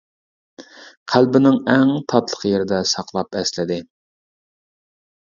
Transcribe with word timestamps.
قەلبىنىڭ 1.11 1.57
ئەڭ 1.73 1.91
تاتلىق 2.13 2.45
يېرىدە 2.53 2.79
ساقلاپ 2.93 3.39
ئەسلىدى. 3.43 3.79